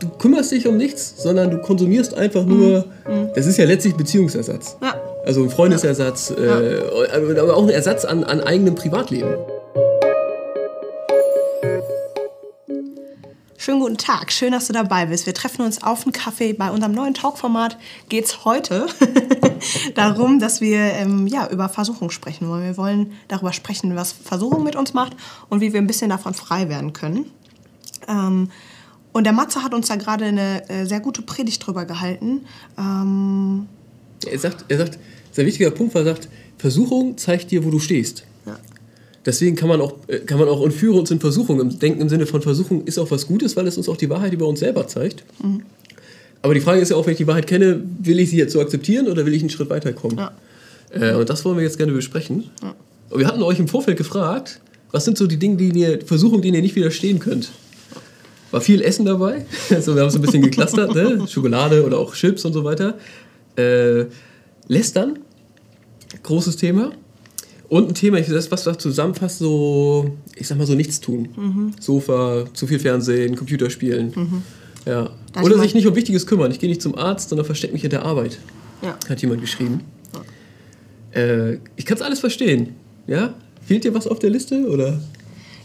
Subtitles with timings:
[0.00, 2.86] du kümmerst dich um nichts, sondern du konsumierst einfach nur.
[3.34, 4.76] Das ist ja letztlich Beziehungsersatz.
[4.82, 4.94] Ja.
[5.24, 9.36] Also ein Freundesersatz, äh, aber auch ein Ersatz an, an eigenem Privatleben.
[13.58, 15.26] Schönen guten Tag, schön, dass du dabei bist.
[15.26, 16.54] Wir treffen uns auf einen Kaffee.
[16.54, 17.76] Bei unserem neuen Talkformat
[18.08, 18.86] geht es heute
[19.94, 22.64] darum, dass wir ähm, ja, über Versuchung sprechen wollen.
[22.64, 25.14] Wir wollen darüber sprechen, was Versuchung mit uns macht
[25.50, 27.30] und wie wir ein bisschen davon frei werden können.
[28.08, 28.48] Ähm,
[29.12, 32.42] und der Matze hat uns da gerade eine äh, sehr gute Predigt drüber gehalten.
[32.78, 33.66] Ähm,
[34.26, 34.98] Er sagt, er sagt,
[35.32, 36.28] sein wichtiger Punkt war, er sagt,
[36.58, 38.24] Versuchung zeigt dir, wo du stehst.
[38.46, 38.58] ja.
[39.26, 41.60] Deswegen kann man auch, äh, kann man auch und führe uns in Versuchung.
[41.60, 44.08] Im Denken im Sinne von Versuchung ist auch was Gutes, weil es uns auch die
[44.08, 45.24] Wahrheit über uns selber zeigt.
[46.42, 48.54] Aber die Frage ist ja auch, wenn ich die Wahrheit kenne, will ich sie jetzt
[48.54, 50.16] so akzeptieren oder will ich einen Schritt weiterkommen?
[50.16, 50.32] Ja.
[50.92, 52.44] Äh, und das wollen wir jetzt gerne besprechen.
[53.10, 56.40] Und wir hatten euch im Vorfeld gefragt, was sind so die Dinge, die ihr, Versuchungen,
[56.40, 57.50] denen ihr nicht widerstehen könnt?
[58.50, 59.44] War viel Essen dabei.
[59.70, 61.26] Also wir haben es ein bisschen geklustert, ne?
[61.28, 62.98] Schokolade oder auch Chips und so weiter.
[63.56, 64.06] Äh,
[64.68, 65.18] Lästern,
[66.22, 66.92] großes Thema.
[67.68, 71.72] Und ein Thema, ich das, was da zusammenfasst, so, ich sag mal so nichts tun.
[71.78, 74.42] Sofa, zu viel Fernsehen, Computerspielen.
[74.86, 75.10] Ja.
[75.32, 76.50] Da Oder ich sich nicht um Wichtiges kümmern.
[76.50, 78.38] Ich gehe nicht zum Arzt, sondern verstecke mich in der Arbeit.
[78.82, 78.98] Ja.
[79.08, 79.82] Hat jemand geschrieben.
[81.12, 82.74] Äh, ich kann es alles verstehen.
[83.06, 83.34] Ja?
[83.64, 84.68] Fehlt dir was auf der Liste?
[84.68, 85.00] Oder?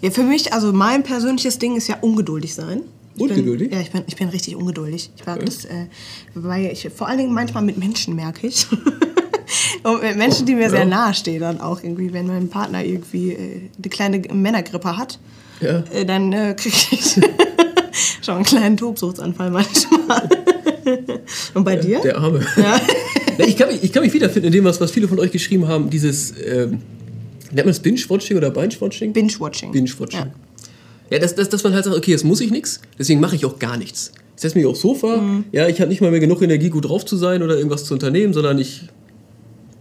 [0.02, 2.82] Ja, für mich, also mein persönliches Ding ist ja ungeduldig sein.
[3.16, 3.70] Ich Ungeduldig?
[3.70, 5.10] Bin, ja, ich bin, ich bin richtig ungeduldig.
[5.16, 5.86] Ich mag das, äh,
[6.34, 8.68] weil ich vor allen Dingen manchmal mit Menschen merke ich.
[9.84, 10.86] Und mit Menschen, die mir sehr Ja.
[10.86, 15.20] nahe stehen, dann auch irgendwie, wenn mein Partner irgendwie äh, eine kleine Männergrippe hat,
[15.62, 15.84] Ja.
[15.94, 17.16] äh, dann äh, kriege ich
[18.22, 20.28] schon einen kleinen Tobsuchtsanfall manchmal.
[21.54, 22.02] Und bei dir?
[22.02, 22.46] Der Arme.
[22.58, 22.82] Ja.
[23.46, 25.68] Ich, kann mich, ich kann mich wiederfinden in dem, was, was viele von euch geschrieben
[25.68, 25.90] haben.
[25.90, 26.80] Dieses, ähm,
[27.52, 29.14] nennt man es Binge-Watching oder Binge-Watching?
[29.14, 29.72] Binge-Watching.
[29.72, 30.20] Binge-Watching.
[30.20, 30.32] Ja.
[31.12, 33.46] Ja, dass, dass, dass man halt sagt, okay, jetzt muss ich nichts, deswegen mache ich
[33.46, 34.12] auch gar nichts.
[34.36, 35.46] Ich setze mich aufs Sofa, Mhm.
[35.52, 37.94] ja, ich habe nicht mal mehr genug Energie, gut drauf zu sein oder irgendwas zu
[37.94, 38.88] unternehmen, sondern ich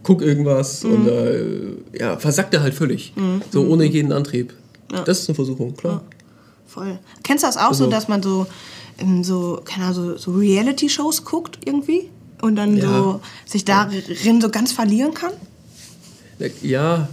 [0.03, 0.91] gucke irgendwas Mhm.
[0.93, 3.13] und äh, ja, versackt halt völlig.
[3.51, 4.53] So ohne jeden Antrieb.
[5.05, 6.03] Das ist eine Versuchung, klar.
[6.67, 6.99] Voll.
[7.23, 8.45] Kennst du das auch so, Also- dass man so,
[8.99, 12.09] ähm, so, keine Ahnung, so, so Reality-Shows guckt irgendwie?
[12.41, 12.83] Und dann Ja.
[12.85, 15.31] so sich darin so ganz verlieren kann?
[16.61, 17.07] Ja,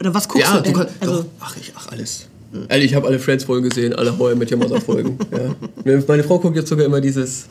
[0.00, 0.72] Oder was guckst ja, du denn?
[0.72, 2.26] du kannst, also, doch, ach, ich, ach, alles.
[2.68, 5.18] Also ich habe alle Friends-Folgen gesehen, alle Met Your Mother-Folgen.
[5.32, 5.98] ja.
[6.06, 7.46] Meine Frau guckt jetzt sogar immer dieses,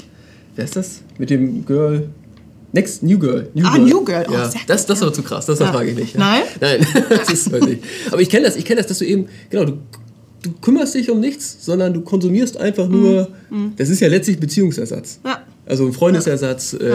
[0.56, 1.02] wer ist das?
[1.18, 2.08] Mit dem Girl,
[2.72, 3.50] Next New Girl.
[3.54, 4.26] New Ah, New Girl.
[4.30, 5.68] Oh, ja, das, das aber zu krass, das Ja.
[5.68, 6.14] ertrage ich nicht.
[6.16, 6.20] Ja.
[6.20, 6.44] Nein?
[6.60, 7.80] Nein, das ist, ich.
[8.12, 9.78] Aber ich kenne das, ich kenne das, dass du eben, genau, du,
[10.42, 13.28] du kümmerst dich um nichts, sondern du konsumierst einfach nur,
[13.78, 15.20] das ist ja letztlich Beziehungsersatz.
[15.24, 15.43] Ja.
[15.66, 16.92] Also ein Freundesersatz, äh,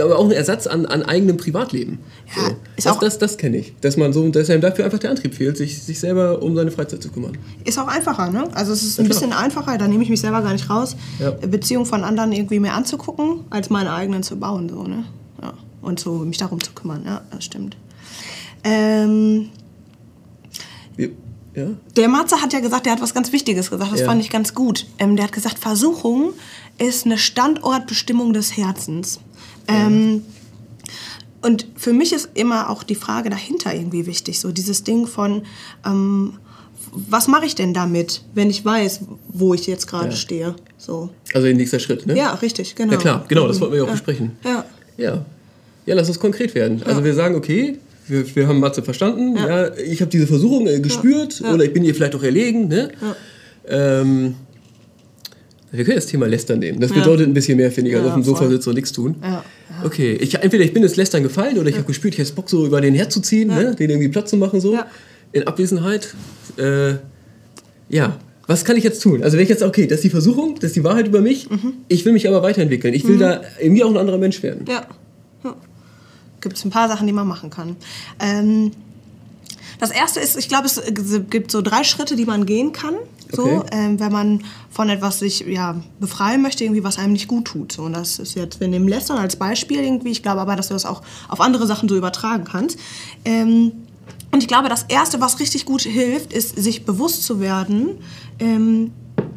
[0.00, 1.98] aber auch ein Ersatz an, an eigenem Privatleben.
[2.36, 2.50] Ja, so.
[2.76, 3.74] ist das, auch- das, das kenne ich.
[3.80, 6.70] Dass man so, dass einem dafür einfach der Antrieb fehlt, sich, sich selber um seine
[6.70, 7.36] Freizeit zu kümmern.
[7.64, 8.48] ist auch einfacher, ne?
[8.54, 9.18] Also es ist ein klar.
[9.18, 11.32] bisschen einfacher, da nehme ich mich selber gar nicht raus, Ja.
[11.32, 15.04] Beziehungen von anderen irgendwie mehr anzugucken, als meine eigenen zu bauen, so, ne?
[15.42, 15.54] Ja.
[15.80, 17.76] Und so mich darum zu kümmern, ja, das stimmt.
[18.62, 19.48] Ähm,
[21.54, 21.66] ja?
[21.96, 23.92] Der Matze hat ja gesagt, der hat was ganz Wichtiges gesagt.
[23.92, 24.06] Das Ja.
[24.06, 24.86] fand ich ganz gut.
[24.98, 26.32] Ähm, der hat gesagt, Versuchung
[26.82, 29.20] ist eine Standortbestimmung des Herzens.
[29.68, 30.22] Ähm,
[31.40, 34.38] und für mich ist immer auch die Frage dahinter irgendwie wichtig.
[34.40, 35.42] So dieses Ding von,
[35.84, 36.34] ähm,
[36.92, 40.16] was mache ich denn damit, wenn ich weiß, wo ich jetzt gerade Ja.
[40.16, 40.54] stehe?
[40.78, 41.10] So.
[41.32, 42.16] Also der nächster Schritt, ne?
[42.16, 42.92] Ja, richtig, genau.
[42.92, 43.92] Ja klar, genau, das wollten wir ja auch ja.
[43.94, 44.32] besprechen.
[44.44, 44.64] Ja.
[44.96, 45.24] Ja.
[45.86, 46.82] Ja, lass uns konkret werden.
[46.84, 49.64] Also wir sagen, okay, wir, wir haben Matze verstanden, ja.
[49.66, 49.74] Ja.
[49.76, 51.52] ich habe diese Versuchung äh, gespürt Ja.
[51.54, 52.68] oder ich bin ihr vielleicht auch erlegen.
[52.68, 52.90] Ne?
[53.68, 54.34] Ähm,
[55.72, 56.80] wir können das Thema Lästern nehmen.
[56.80, 59.16] Das bedeutet ein bisschen mehr, finde ich, als auf dem Sofa sitzen und nichts tun.
[59.84, 62.48] Okay, ich, entweder ich bin ins Lästern gefallen oder ich habe gespürt, ich habe Bock
[62.50, 63.74] so über den herzuziehen, ne?
[63.74, 64.78] den irgendwie Platz zu machen so.
[65.32, 66.14] In Abwesenheit.
[66.58, 66.96] Äh,
[67.88, 69.22] ja, was kann ich jetzt tun?
[69.22, 71.48] Also wenn ich jetzt, okay, das ist die Versuchung, das ist die Wahrheit über mich,
[71.48, 71.74] Mhm.
[71.88, 72.92] ich will mich aber weiterentwickeln.
[72.92, 74.66] Ich will da irgendwie auch ein anderer Mensch werden.
[74.68, 74.86] Ja.
[75.42, 75.56] ja.
[76.42, 77.76] Gibt es ein paar Sachen, die man machen kann.
[78.20, 78.72] Ähm,
[79.78, 80.80] das erste ist, ich glaube, es
[81.30, 82.94] gibt so drei Schritte, die man gehen kann.
[83.34, 83.66] So, Okay.
[83.72, 87.72] ähm, wenn man von etwas sich ja, befreien möchte, irgendwie, was einem nicht gut tut.
[87.72, 90.10] So, und das ist jetzt, wir nehmen Lästern als Beispiel irgendwie.
[90.10, 92.78] Ich glaube aber, dass du das auch auf andere Sachen so übertragen kannst.
[93.24, 93.72] Ähm,
[94.30, 97.98] und ich glaube, das Erste, was richtig gut hilft, ist, sich bewusst zu werden,
[98.38, 98.92] ähm,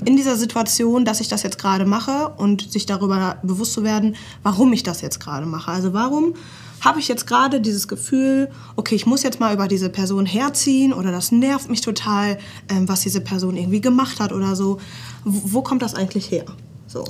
[0.06, 4.16] in dieser Situation, dass ich das jetzt gerade mache und sich darüber bewusst zu werden,
[4.44, 5.72] warum ich das jetzt gerade mache.
[5.72, 6.34] Also warum
[6.82, 10.94] habe ich jetzt gerade dieses Gefühl, okay, ich muss jetzt mal über diese Person herziehen
[10.94, 12.38] oder das nervt mich total,
[12.70, 14.80] ähm, was diese Person irgendwie gemacht hat oder so.
[15.24, 16.46] Wo, wo kommt das eigentlich her?
[16.88, 17.06] So.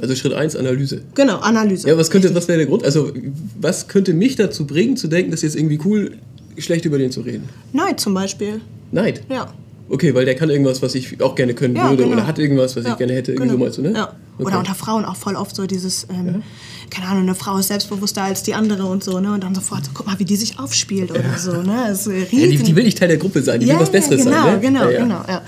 [0.00, 1.02] Also Schritt 1, Analyse.
[1.14, 1.88] Genau, Analyse.
[1.88, 2.84] Ja, was könnte, was wäre der Grund?
[2.84, 3.12] Also,
[3.60, 6.18] was könnte mich dazu bringen, zu denken, dass jetzt irgendwie cool,
[6.56, 7.48] schlecht über den zu reden?
[7.72, 8.60] Neid zum Beispiel.
[8.92, 9.22] Neid.
[9.28, 9.52] Ja.
[9.90, 12.14] Okay, weil der kann irgendwas, was ich auch gerne können Ja, würde genau.
[12.16, 13.32] oder hat irgendwas, was Ja, ich gerne hätte.
[13.32, 13.58] Irgendwie genau.
[13.58, 13.92] so meinst du, ne?
[13.92, 14.12] Ja.
[14.38, 14.56] Oder Okay.
[14.58, 16.42] unter Frauen auch voll oft so dieses, ähm,
[16.90, 19.32] keine Ahnung, eine Frau ist selbstbewusster als die andere und so, ne?
[19.32, 21.84] Und dann sofort, so, guck mal, wie die sich aufspielt oder so, ne?
[21.88, 24.24] Das ist Ja, die, die will nicht Teil der Gruppe sein, die will was Besseres
[24.24, 24.54] genau, sein.
[24.54, 24.60] Ne?
[24.60, 24.98] Genau, ja, ja.
[25.00, 25.42] genau, ja.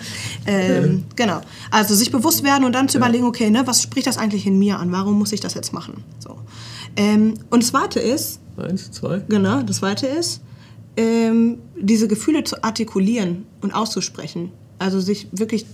[0.47, 1.41] Ähm, genau.
[1.71, 4.59] Also sich bewusst werden und dann zu überlegen, okay, ne, was spricht das eigentlich in
[4.59, 4.93] mir an?
[4.93, 6.05] Warum muss ich das jetzt machen?
[6.19, 6.39] So.
[6.97, 9.23] Ähm, und das Zweite ist, Eins, zwei.
[9.29, 10.41] genau, das Zweite ist,
[10.97, 14.53] ähm, diese Gefühle zu artikulieren und auszusprechen.
[14.79, 15.67] Also sich wirklich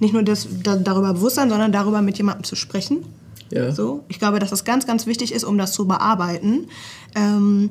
[0.00, 3.04] nicht nur das, da, darüber bewusst sein, sondern darüber mit jemandem zu sprechen.
[3.52, 3.72] Ja.
[3.72, 4.04] So.
[4.08, 6.66] Ich glaube, dass das ganz, ganz wichtig ist, um das zu bearbeiten.
[7.16, 7.70] Ähm,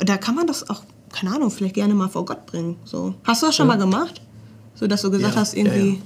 [0.00, 0.82] und da kann man das auch,
[1.12, 2.76] keine Ahnung, vielleicht gerne mal vor Gott bringen.
[2.84, 3.14] So.
[3.24, 4.20] Hast du das schon mal gemacht?
[4.74, 5.78] So, dass du gesagt Ja, hast, irgendwie.
[5.78, 5.96] ja, ja.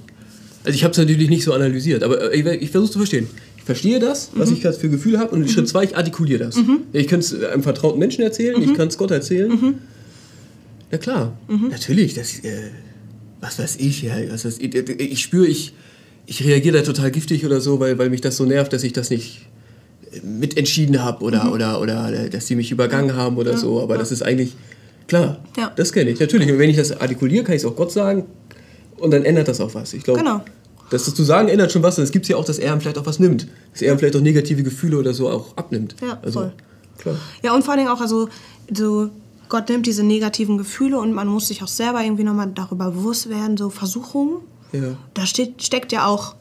[0.65, 3.27] Also ich habe es natürlich nicht so analysiert, aber äh, ich, ich versuche zu verstehen.
[3.57, 4.55] Ich verstehe das, was Mhm.
[4.57, 6.57] ich gerade für Gefühle habe und Schritt zwei, ich artikuliere das.
[6.91, 8.71] Ich kann es einem vertrauten Menschen erzählen, Mhm.
[8.71, 9.75] ich kann es Gott erzählen.
[10.91, 11.69] Ja klar, Mhm.
[11.69, 12.69] natürlich, das, äh,
[13.41, 15.73] was weiß ich, ja, was weiß ich, ich spüre, ich,
[16.25, 18.93] ich reagiere da total giftig oder so, weil, weil mich das so nervt, dass ich
[18.93, 19.45] das nicht
[20.23, 21.51] mitentschieden habe oder, Mhm.
[21.51, 24.55] oder, oder dass sie mich übergangen haben oder so, aber das ist eigentlich,
[25.07, 25.71] klar, Ja.
[25.75, 26.51] das kenne ich, natürlich.
[26.51, 28.25] Und wenn ich das artikuliere, kann ich es auch Gott sagen
[28.97, 29.93] und dann ändert das auch was.
[29.93, 30.41] Ich glaube, Genau.
[30.91, 32.97] das zu sagen ändert schon was und es gibt ja auch, dass er ihm vielleicht
[32.99, 33.47] auch was nimmt.
[33.71, 35.95] Dass er ihm vielleicht auch negative Gefühle oder so auch abnimmt.
[36.01, 36.53] Ja, also, voll.
[36.99, 37.15] Klar.
[37.41, 38.29] Ja, und vor allem auch, also,
[38.71, 39.09] so,
[39.49, 43.29] Gott nimmt diese negativen Gefühle und man muss sich auch selber irgendwie nochmal darüber bewusst
[43.29, 44.37] werden, so Versuchungen.
[44.73, 44.95] Ja.
[45.13, 46.35] Da steht, steckt ja auch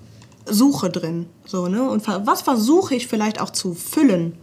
[0.47, 1.27] Suche drin.
[1.47, 1.89] So, ne?
[1.89, 4.35] Und was versuche ich vielleicht auch zu füllen?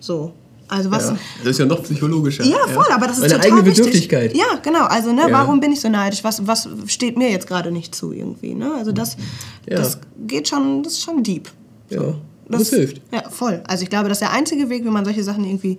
[0.00, 0.32] So.
[0.66, 1.10] Also was.
[1.10, 2.42] Ja, das ist ja noch psychologischer.
[2.42, 3.84] Ja, voll, aber das ist Meine total eigene wichtig.
[3.84, 4.36] Bedürftigkeit.
[4.36, 4.84] Ja, genau.
[4.86, 5.30] Also, ne, Ja.
[5.30, 6.24] warum bin ich so neidisch?
[6.24, 8.54] Was, was steht mir jetzt gerade nicht zu irgendwie?
[8.54, 8.72] Ne?
[8.74, 9.16] Also das,
[9.68, 9.76] Ja.
[9.76, 11.50] das geht schon, das ist schon deep.
[11.90, 12.14] Ja,
[12.48, 13.02] das, hilft.
[13.12, 13.62] Ja, voll.
[13.68, 15.78] Also ich glaube, das ist der einzige Weg, wie man solche Sachen irgendwie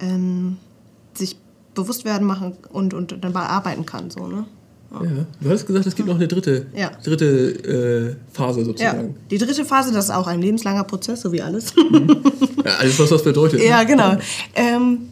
[0.00, 0.56] ähm,
[1.14, 1.36] sich
[1.74, 4.10] bewusst werden machen und, und dann bearbeiten kann.
[4.10, 4.44] So, ne?
[4.92, 5.26] Ja.
[5.40, 6.90] Du hast gesagt, es gibt noch eine dritte, Ja.
[7.02, 8.66] dritte äh, Phase Ja.
[8.66, 9.16] sozusagen.
[9.30, 11.72] Die dritte Phase, das ist auch ein lebenslanger Prozess, so wie alles.
[12.64, 12.72] Ja.
[12.78, 13.60] alles, was das bedeutet.
[13.60, 13.66] ne?
[13.66, 14.16] ja, genau.
[14.54, 15.08] Ähm,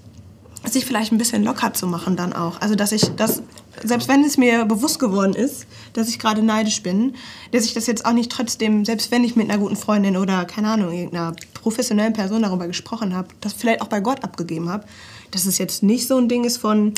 [0.70, 2.60] sich vielleicht ein bisschen locker zu machen dann auch.
[2.60, 3.42] Also dass ich das,
[3.82, 7.14] selbst wenn es mir bewusst geworden ist, dass ich gerade neidisch bin,
[7.52, 10.44] dass ich das jetzt auch nicht trotzdem, selbst wenn ich mit einer guten Freundin oder
[10.44, 14.84] keine Ahnung, irgendeiner professionellen Person darüber gesprochen habe, das vielleicht auch bei Gott abgegeben habe,
[15.30, 16.92] dass es jetzt nicht so ein Ding ist von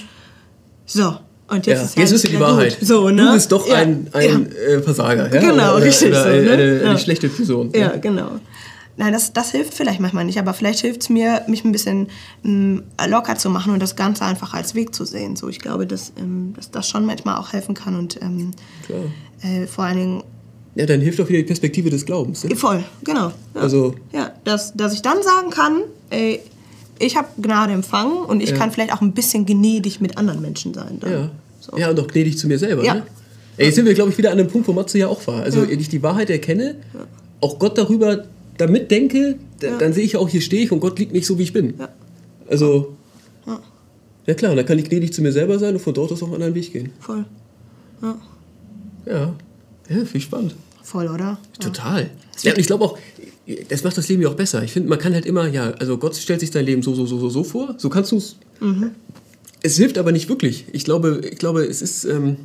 [0.85, 1.15] so.
[1.53, 2.79] Und jetzt Ja, ist, jetzt alles ist die Wahrheit.
[2.79, 2.89] Gut.
[2.89, 3.23] So, ne?
[3.27, 5.33] Du bist doch Ja, ein, ein äh, Versager.
[5.33, 5.41] Ja?
[5.41, 6.53] Genau, oder, richtig Oder so, eine, ne?
[6.53, 6.99] eine, Ja.
[6.99, 7.71] schlechte Person.
[7.75, 8.41] Ja, genau.
[8.97, 12.09] Nein, das, das hilft vielleicht manchmal nicht, aber vielleicht hilft es mir, mich ein bisschen
[12.45, 15.35] ähm, locker zu machen und das Ganze einfach als Weg zu sehen.
[15.37, 18.51] So, ich glaube, dass, ähm, dass das schon manchmal auch helfen kann und ähm,
[19.43, 20.23] äh, vor allen Dingen
[20.75, 22.45] Ja, dann hilft auch wieder die Perspektive des Glaubens.
[22.45, 22.55] Ne?
[22.55, 23.33] voll, genau.
[23.55, 23.61] Ja.
[23.63, 26.41] Also, ja, dass, dass ich dann sagen kann, ey,
[27.03, 28.57] ich habe Gnade empfangen und ich Ja.
[28.57, 30.99] kann vielleicht auch ein bisschen gnädig mit anderen Menschen sein.
[31.01, 31.13] Dann.
[31.13, 31.31] ja.
[31.61, 31.77] So.
[31.77, 32.85] Ja, und auch gnädig zu mir selber.
[32.85, 32.95] Ja.
[32.95, 33.03] Ne?
[33.57, 35.43] Ey, jetzt sind wir, glaube ich, wieder an einem Punkt, wo Matze ja auch war.
[35.43, 36.77] Also, wenn ich die Wahrheit erkenne,
[37.41, 38.25] auch Gott darüber
[38.57, 39.37] damit denke,
[39.79, 41.53] dann sehe ich ja auch, hier stehe ich und Gott liebt mich so, wie ich
[41.53, 41.75] bin.
[41.79, 41.89] Ja.
[42.49, 42.95] Also,
[44.27, 46.23] ja klar, und dann kann ich gnädig zu mir selber sein und von dort aus
[46.23, 46.93] auf einen anderen Weg gehen.
[47.01, 47.25] Voll.
[49.07, 49.35] Ja,
[49.89, 50.55] ja viel spannend.
[50.83, 51.39] Voll, oder?
[51.61, 52.11] Total.
[52.43, 52.99] Ja, ich glaube auch,
[53.69, 54.63] das macht das Leben ja auch besser.
[54.63, 57.07] Ich finde, man kann halt immer, ja, also Gott stellt sich dein Leben so, so,
[57.07, 58.37] so, so, so vor, so kannst du es.
[59.63, 60.67] Es hilft aber nicht wirklich.
[60.73, 62.37] Ich glaube, ich glaube es ist, ähm,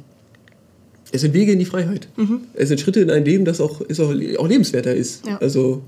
[1.12, 2.08] es sind Wege in die Freiheit.
[2.54, 5.26] Es sind Schritte in ein Leben, das auch, ist auch, auch lebenswerter ist.
[5.26, 5.38] Ja.
[5.38, 5.82] Also,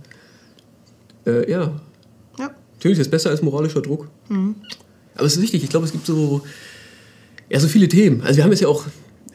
[1.25, 1.79] äh, ja,
[2.37, 2.51] Ja.
[2.75, 4.07] natürlich ist es besser als moralischer Druck.
[5.15, 6.41] Aber es ist wichtig, ich glaube, es gibt so,
[7.49, 8.21] ja, so viele Themen.
[8.21, 8.85] Also wir haben jetzt ja auch,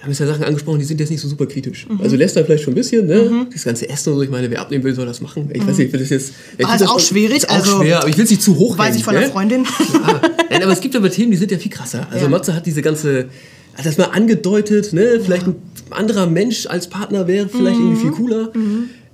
[0.05, 1.87] haben jetzt ja Sachen angesprochen, die sind jetzt nicht so super kritisch.
[1.89, 2.01] Mhm.
[2.01, 3.47] Also lässt vielleicht schon ein bisschen, ne?
[3.53, 5.51] Das ganze Essen und so, ich meine, wer abnehmen will, soll das machen.
[5.53, 6.33] Ich weiß nicht, ich will das jetzt...
[6.59, 8.77] ich das auch schwierig, Ist auch also- schwer, aber ich will es nicht zu hoch
[8.79, 9.33] Weiß ich von einer ne?
[9.33, 9.65] Freundin.
[9.95, 10.21] Ja.
[10.51, 12.07] Nein, aber es gibt aber Themen, die sind ja viel krasser.
[12.11, 12.31] Also Ja.
[12.31, 13.27] Matze hat diese ganze,
[13.75, 15.21] hat das mal angedeutet, ne?
[15.25, 15.57] Vielleicht ein
[15.91, 18.53] anderer Mensch als Partner wäre vielleicht irgendwie viel cooler.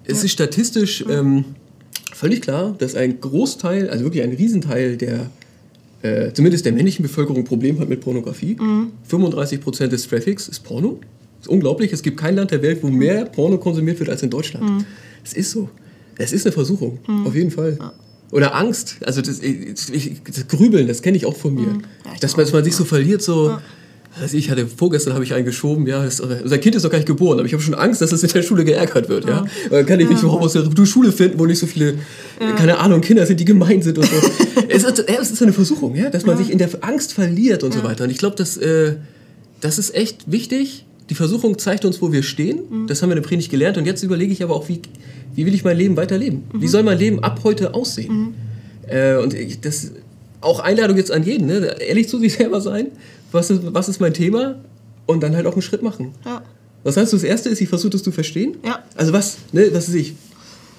[0.05, 1.45] Es ist statistisch ähm,
[2.13, 5.31] völlig klar, dass ein Großteil, also wirklich ein Riesenteil der,
[6.03, 8.57] äh, zumindest der männlichen Bevölkerung, ein Problem hat mit Pornografie.
[9.11, 10.99] 35% des Traffics ist Porno.
[11.39, 11.93] Das ist unglaublich.
[11.93, 14.85] Es gibt kein Land der Welt, wo mehr Porno konsumiert wird als in Deutschland.
[15.25, 15.69] Es ist so.
[16.17, 17.79] Es ist eine Versuchung, auf jeden Fall.
[18.31, 21.67] Oder Angst, also das, ich, das Grübeln, das kenne ich auch von mir.
[22.05, 23.59] Ja, dass, man, dass man sich so verliert, so.
[24.21, 26.99] Also ich hatte vorgestern habe ich einen geschoben, ja, das, unser Kind ist noch gar
[26.99, 29.43] nicht geboren, aber ich habe schon Angst, dass es in der Schule geärgert wird, ja.
[29.43, 31.95] Und Dann kann ich mich überhaupt aus der Schule finden, wo nicht so viele,
[32.57, 34.17] keine Ahnung, Kinder sind, die gemein sind und so.
[34.69, 37.63] es, ist, ja, es ist eine Versuchung, ja, dass man sich in der Angst verliert
[37.63, 38.05] und so weiter.
[38.05, 38.95] Und ich glaube, dass äh,
[39.61, 40.85] das ist echt wichtig.
[41.11, 42.87] Die Versuchung zeigt uns, wo wir stehen.
[42.87, 43.77] Das haben wir in der Predigt gelernt.
[43.77, 44.81] Und jetzt überlege ich aber auch, wie,
[45.35, 46.45] wie will ich mein Leben weiterleben?
[46.53, 48.35] Wie soll mein Leben ab heute aussehen?
[48.87, 49.93] Äh, und ich, das
[50.41, 51.77] auch Einladung jetzt an jeden, ne?
[51.81, 52.89] ehrlich zu sich selber sein.
[53.33, 54.57] Was ist, was ist mein Thema?
[55.07, 56.13] Und dann halt auch einen Schritt machen.
[56.25, 56.43] Ja.
[56.83, 58.57] Was heißt du, das Erste ist, ich versuche das zu verstehen?
[58.65, 58.81] Ja.
[58.97, 60.15] Also was, ne, was ist ich?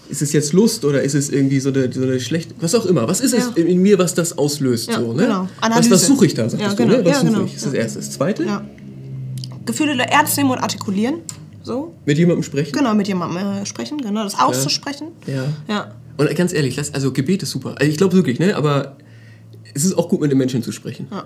[0.10, 2.86] Ist es jetzt Lust oder ist es irgendwie so eine, so eine schlechte, was auch
[2.86, 3.08] immer.
[3.08, 3.64] Was ist es Ja.
[3.64, 4.90] in mir, was das auslöst?
[4.90, 5.24] Ja, so, ne?
[5.24, 5.48] genau.
[5.60, 5.92] Was, Analyse.
[5.92, 6.98] was suche ich da, sagst Ja, du, genau.
[6.98, 7.06] ne?
[7.06, 7.46] Was Ja, suche genau.
[7.46, 7.56] ich?
[7.56, 7.74] Ist das.
[7.74, 8.00] Erste.
[8.00, 8.66] Das Zweite, Ja.
[9.66, 11.16] Gefühle ernst nehmen und artikulieren.
[11.64, 11.94] So.
[12.06, 12.72] mit jemandem sprechen.
[12.72, 15.10] Genau, mit jemandem äh, sprechen, genau, das auszusprechen.
[15.28, 15.44] Ja.
[15.68, 15.92] Ja.
[16.18, 17.76] Und ganz ehrlich, also Gebet ist super.
[17.78, 18.56] Also ich glaube wirklich, ne?
[18.56, 18.98] Aber
[19.74, 21.08] es ist auch gut, mit den Menschen zu sprechen.
[21.12, 21.26] Ja.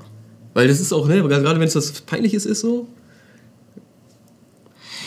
[0.53, 1.21] Weil das ist auch, ne?
[1.21, 2.87] Gerade wenn es was Peinliches ist so.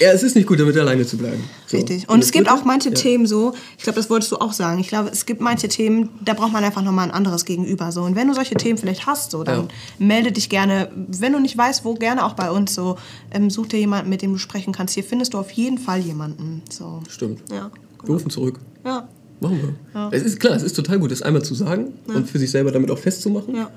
[0.01, 1.43] Ja, es ist nicht gut, damit alleine zu bleiben.
[1.67, 1.77] So.
[1.77, 2.09] Richtig.
[2.09, 2.95] Und es das gibt auch manche Ja.
[2.95, 4.79] Themen so, ich glaube, das wolltest du auch sagen.
[4.79, 7.91] Ich glaube, es gibt manche Themen, da braucht man einfach nochmal ein anderes Gegenüber.
[7.91, 8.03] So.
[8.03, 9.69] Und wenn du solche Themen vielleicht hast, so, dann
[9.99, 12.75] melde dich gerne, wenn du nicht weißt, wo, gerne auch bei uns.
[12.75, 12.97] So,
[13.33, 14.95] ähm, such dir jemanden, mit dem du sprechen kannst.
[14.95, 16.63] Hier findest du auf jeden Fall jemanden.
[16.71, 17.03] So.
[17.09, 17.43] Stimmt.
[17.51, 17.71] Ja.
[18.05, 18.61] Wir rufen zurück.
[18.85, 19.09] Ja.
[19.41, 20.09] Machen wir.
[20.13, 22.73] Es ist klar, es ist total gut, das einmal zu sagen und für sich selber
[22.73, 23.55] damit auch festzumachen.
[23.55, 23.71] ja.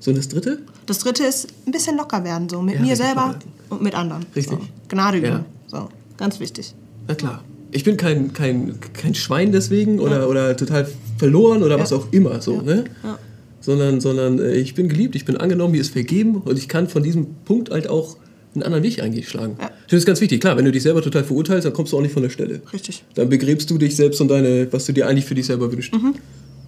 [0.00, 0.58] So, und das Dritte?
[0.84, 3.36] Das dritte ist ein bisschen locker werden, so mit Ja, mir selber
[3.70, 4.26] und mit anderen.
[4.36, 4.58] Richtig.
[4.58, 4.66] So.
[4.88, 5.26] Gnade üben.
[5.26, 5.44] Ja.
[5.66, 5.88] So.
[6.18, 6.74] Ganz wichtig.
[7.08, 7.42] Na klar.
[7.70, 12.40] Ich bin kein, kein, kein Schwein deswegen oder, oder total verloren oder was auch immer
[12.42, 12.84] so, ne?
[13.02, 13.18] Ja.
[13.60, 16.86] Sondern, sondern äh, ich bin geliebt, ich bin angenommen, mir ist vergeben und ich kann
[16.86, 18.18] von diesem Punkt halt auch
[18.54, 19.56] einen anderen Weg eingeschlagen.
[19.60, 19.70] Ja.
[19.88, 20.40] Das ist ganz wichtig.
[20.40, 22.60] Klar, wenn du dich selber total verurteilst, dann kommst du auch nicht von der Stelle.
[22.72, 23.04] Richtig.
[23.14, 25.92] Dann begräbst du dich selbst und deine, was du dir eigentlich für dich selber wünschst.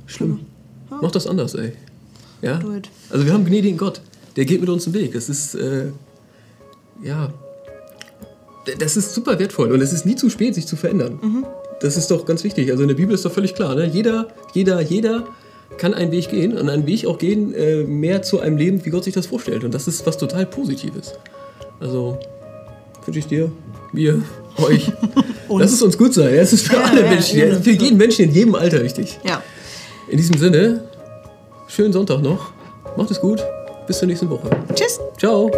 [0.06, 0.40] Schlimm.
[0.90, 1.72] Mach das anders, ey.
[2.42, 2.60] Ja?
[3.10, 4.00] Also wir haben einen gnädigen Gott.
[4.36, 5.12] Der geht mit uns den Weg.
[5.14, 5.86] Das ist, äh,
[7.02, 7.32] ja,
[8.78, 11.44] das ist super wertvoll und es ist nie zu spät, sich zu verändern.
[11.80, 12.70] Das ist doch ganz wichtig.
[12.70, 13.86] Also in der Bibel ist doch völlig klar, ne?
[13.86, 15.26] jeder, jeder, jeder
[15.78, 18.90] kann einen Weg gehen und einen Weg auch gehen, äh, mehr zu einem Leben, wie
[18.90, 19.64] Gott sich das vorstellt.
[19.64, 21.14] Und das ist was total Positives.
[21.80, 22.18] Also
[23.04, 23.50] wünsche ich dir,
[23.92, 24.22] mir,
[24.58, 24.90] euch,
[25.48, 26.34] lass es uns gut sein.
[26.34, 29.18] Es ist für Ja, alle ja, Menschen, ja, für jeden Menschen in jedem Alter wichtig.
[29.24, 29.42] Ja.
[30.08, 30.84] In diesem Sinne,
[31.68, 32.52] schönen Sonntag noch.
[32.96, 33.42] Macht es gut.
[33.86, 34.48] Bis zur nächsten Woche.
[34.74, 34.98] Tschüss.
[35.18, 35.50] Ciao.